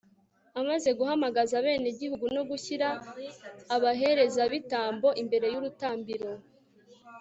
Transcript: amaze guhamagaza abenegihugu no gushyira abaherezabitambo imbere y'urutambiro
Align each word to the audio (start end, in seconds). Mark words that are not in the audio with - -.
amaze 0.59 0.89
guhamagaza 0.99 1.53
abenegihugu 1.61 2.25
no 2.35 2.43
gushyira 2.49 2.87
abaherezabitambo 3.75 5.07
imbere 5.21 5.45
y'urutambiro 5.53 6.29